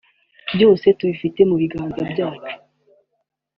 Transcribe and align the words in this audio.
“Byose 0.55 0.85
tubifite 0.97 1.39
mu 1.49 1.55
biganza 1.61 2.01
byacu 2.11 2.51